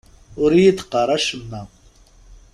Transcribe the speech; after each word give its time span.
Ur 0.43 0.51
yi-d-qqar 0.61 1.09
acemma. 1.15 1.61